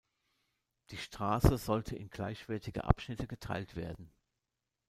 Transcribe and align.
Die 0.89 0.97
Straße 0.97 1.59
sollte 1.59 1.95
in 1.95 2.09
gleichwertige 2.09 2.85
Abschnitte 2.85 3.27
geteilt 3.27 3.75
werden. 3.75 4.11